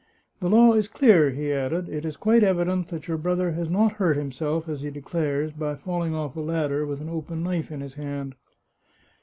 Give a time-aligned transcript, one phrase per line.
[0.41, 3.91] "The law is clear," he added." It is quite evident that your brother has not
[3.91, 7.71] hurt himself, as he declares, by fall ing off a ladder with an open knife
[7.71, 8.33] in his hand."